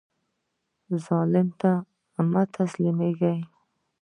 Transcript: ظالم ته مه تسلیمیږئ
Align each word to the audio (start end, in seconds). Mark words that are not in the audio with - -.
ظالم 1.03 1.47
ته 1.59 1.71
مه 2.31 2.43
تسلیمیږئ 2.55 3.37